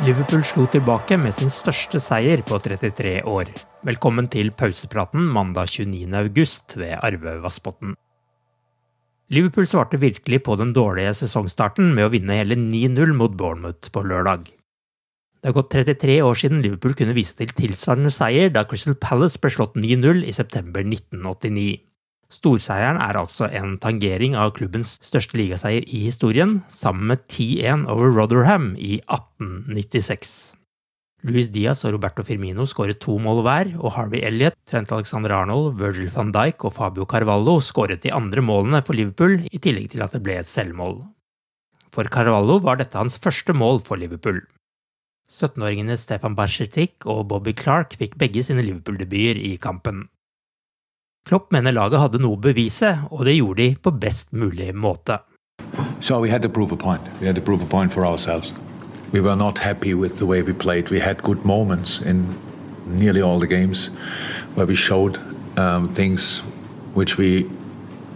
[0.00, 3.50] Liverpool slo tilbake med sin største seier på 33 år.
[3.84, 6.06] Velkommen til pausepraten mandag 29.
[6.16, 7.92] august ved Arve Vassbotn.
[9.28, 14.06] Liverpool svarte virkelig på den dårlige sesongstarten med å vinne hele 9-0 mot Bournemouth på
[14.08, 14.48] lørdag.
[14.48, 19.36] Det har gått 33 år siden Liverpool kunne vise til tilsvarende seier da Crystal Palace
[19.36, 21.76] ble slått 9-0 i september 1989.
[22.30, 28.14] Storseieren er altså en tangering av klubbens største ligaseier i historien, sammen med 10-1 over
[28.14, 30.54] Rotherham i 1896.
[31.26, 35.74] Luis Diaz og Roberto Firmino skåret to mål hver, og Harvey Elliot, Trent Alexander Arnold,
[35.80, 40.06] Virgil van Dijk og Fabio Carvalho skåret de andre målene for Liverpool, i tillegg til
[40.06, 41.02] at det ble et selvmål.
[41.92, 44.40] For Carvalho var dette hans første mål for Liverpool.
[45.30, 50.06] 17-åringene Stefan Barsetik og Bobby Clark fikk begge sine Liverpool-debuter i kampen.
[51.28, 55.20] Klopp mener laget hadde noe å bevise, og det gjorde de på best mulig måte.
[56.00, 57.02] So we had to prove a point.
[57.20, 58.52] We had to prove a point for ourselves.
[59.12, 60.90] We were not happy with the way we played.
[60.90, 62.26] We had good moments in
[62.86, 63.88] nearly all the games
[64.54, 65.18] where we showed
[65.58, 66.38] um, things
[66.94, 67.48] which we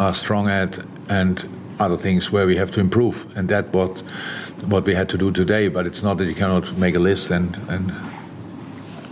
[0.00, 0.78] are strong at
[1.08, 1.44] and
[1.78, 3.26] other things where we have to improve.
[3.36, 4.02] And that what
[4.66, 5.68] what we had to do today.
[5.68, 7.92] But it's not that you cannot make a list and and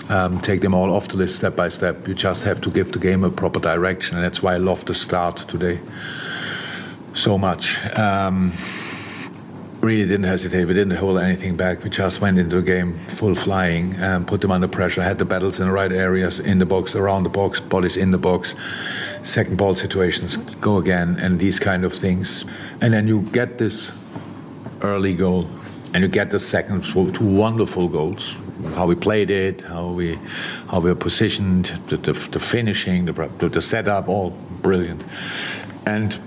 [0.09, 2.07] um, take them all off the list step by step.
[2.07, 4.85] You just have to give the game a proper direction, and that's why I love
[4.85, 5.81] the start today
[7.15, 7.79] so much.
[7.99, 8.53] Um,
[9.81, 10.65] really didn't hesitate.
[10.65, 11.85] We didn't hold anything back.
[11.85, 15.03] We just went into the game full flying and put them under pressure.
[15.03, 18.11] Had the battles in the right areas, in the box, around the box, bodies in
[18.11, 18.55] the box,
[19.23, 22.45] second ball situations, go again, and these kind of things.
[22.81, 23.93] And then you get this
[24.83, 25.49] early goal,
[25.95, 28.37] and you get the second two wonderful goals.
[28.75, 30.19] How we played it, how we
[30.69, 33.13] how we were positioned, the, the, the finishing, the,
[33.49, 34.31] the setup, all
[34.63, 35.05] brilliant.
[35.85, 36.19] And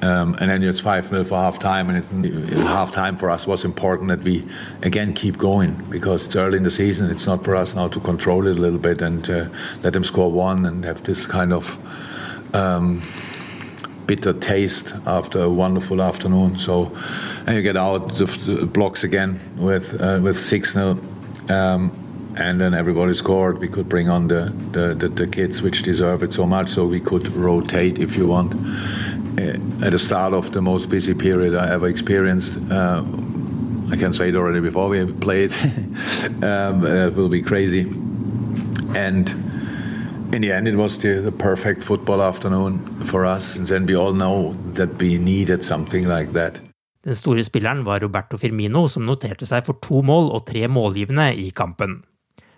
[0.00, 1.90] um, and then it's 5 0 for half time.
[1.90, 4.46] And half time for us was important that we,
[4.82, 7.10] again, keep going because it's early in the season.
[7.10, 9.48] It's not for us now to control it a little bit and uh,
[9.82, 11.76] let them score one and have this kind of
[12.54, 13.02] um,
[14.08, 16.58] bitter taste after a wonderful afternoon.
[16.58, 16.90] So,
[17.46, 20.98] and you get out the, the blocks again with uh, with 6 0.
[21.48, 21.92] Um,
[22.36, 23.58] and then everybody scored.
[23.58, 26.86] We could bring on the, the, the, the kids which deserve it so much, so
[26.86, 28.52] we could rotate if you want
[29.38, 32.56] at the start of the most busy period I ever experienced.
[32.70, 33.04] Uh,
[33.90, 35.52] I can say it already before we played.
[36.42, 37.80] um, it will be crazy.
[38.94, 39.47] And
[40.32, 43.56] in the end, it was the, the, perfect football afternoon for us.
[43.56, 46.60] And then we all know that we needed something like that.
[47.04, 51.30] Den store spilleren var Roberto Firmino, som noterte seg for to mål og tre målgivende
[51.38, 52.02] i kampen.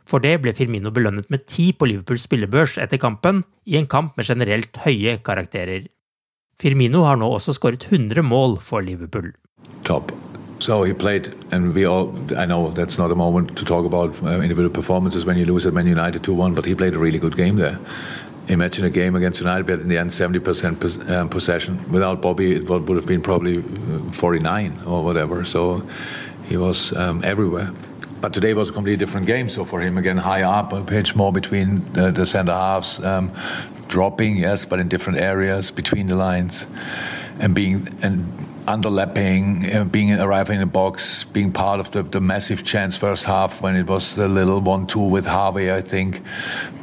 [0.09, 4.17] For det ble Firmino belønnet med ti på Liverpools spillebørs etter kampen, i en kamp
[4.19, 5.87] med generelt høye karakterer.
[6.61, 9.31] Firmino har nå også skåret 100 mål for Liverpool.
[9.87, 10.11] Top.
[10.61, 14.11] So he played, and we all, I know that's not a moment to talk about
[14.23, 16.99] uh, individual performances when you lose at Man United 2 1, but he played a
[16.99, 17.79] really good game there.
[18.49, 21.91] Imagine a game against United, but in the end, 70% pos um, possession.
[21.91, 23.63] Without Bobby, it would have been probably
[24.13, 25.47] 49 or whatever.
[25.47, 25.83] So
[26.45, 27.73] he was um, everywhere.
[28.21, 29.49] But today was a completely different game.
[29.49, 33.31] So for him, again, high up, a pitch more between the, the centre halves, um,
[33.89, 36.67] dropping, yes, but in different areas between the lines,
[37.39, 42.21] and being and underlapping, uh, being arriving in the box, being part of the, the
[42.21, 46.23] massive chance first half when it was the little one-two with Harvey, I think,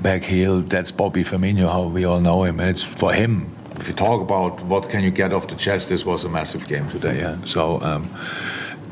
[0.02, 0.62] back heel.
[0.62, 3.46] That's Bobby Firmino, how we all know him, and it's for him.
[3.80, 6.68] If you talk about what can you get off the chest, this was a massive
[6.68, 7.20] game today.
[7.20, 7.38] Yeah?
[7.46, 8.10] So, um,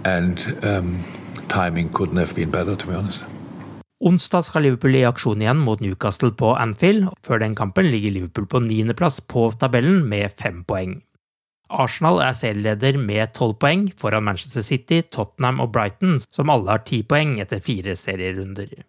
[0.03, 1.03] and um,
[1.47, 3.23] timing couldn't have been better, to be honest.
[4.05, 7.07] Onsdag skal Liverpool i aksjon igjen mot Newcastle på Anfield.
[7.25, 10.99] Før den kampen ligger Liverpool på niendeplass på tabellen med fem poeng.
[11.69, 16.83] Arsenal er serieleder med tolv poeng, foran Manchester City, Tottenham og Brighton, som alle har
[16.85, 18.83] ti poeng etter fire serierunder.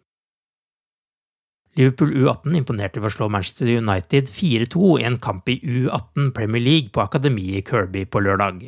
[1.77, 6.63] Liverpool U18 imponerte ved å slå Manchester United 4-2 i en kamp i U18 Premier
[6.63, 8.63] League på akademiet i Kirby på lørdag.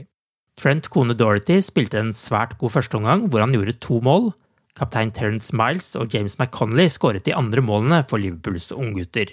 [0.61, 4.33] Trent Kone Dorothy spilte en svært god førsteomgang, hvor han gjorde to mål.
[4.79, 9.33] Kaptein Terence Miles og James McConnelly skåret de andre målene for Liverpools unggutter.